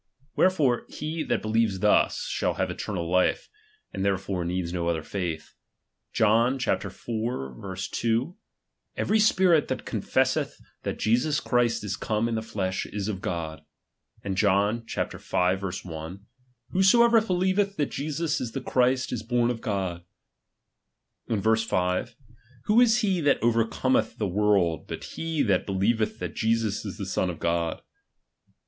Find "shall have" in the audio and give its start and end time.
2.25-2.71